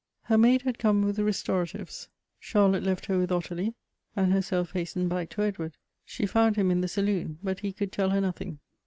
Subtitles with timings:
[0.23, 2.07] Her maid had come with restoratives.
[2.39, 3.75] Charlotte left her with Ottilie,
[4.15, 5.77] and herself hastened back to Edward.
[6.03, 8.57] She found him in the saloon, but he could tell her nothing.